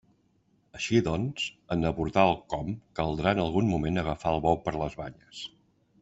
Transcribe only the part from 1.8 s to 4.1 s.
abordar el «com» caldrà en algun moment